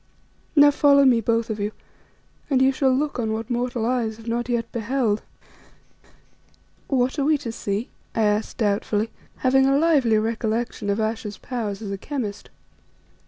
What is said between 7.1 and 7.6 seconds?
are we to